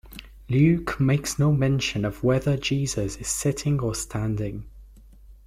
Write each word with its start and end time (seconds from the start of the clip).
Luke 0.49 0.99
makes 0.99 1.37
no 1.37 1.51
mention 1.51 2.05
of 2.05 2.23
whether 2.23 2.57
Jesus 2.57 3.17
is 3.17 3.27
sitting 3.27 3.79
or 3.79 3.93
standing. 3.93 4.65